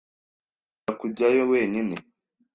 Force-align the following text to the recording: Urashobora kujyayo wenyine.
Urashobora 0.03 0.95
kujyayo 1.01 1.43
wenyine. 1.51 1.95